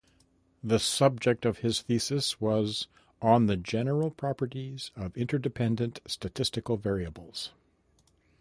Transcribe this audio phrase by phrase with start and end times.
[0.63, 2.87] The subject of his thesis was
[3.21, 7.51] "On the general properties of interdependent statistical variables".